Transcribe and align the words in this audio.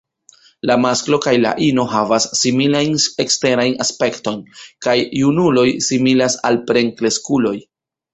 La 0.67 0.75
masklo 0.83 1.17
kaj 1.25 1.33
la 1.41 1.49
ino 1.65 1.83
havas 1.91 2.25
similajn 2.39 2.95
eksterajn 3.23 3.75
aspektojn, 3.85 4.39
kaj 4.87 4.95
junuloj 5.21 5.67
similas 5.89 6.39
al 6.51 6.59
plenkreskuloj. 6.73 7.53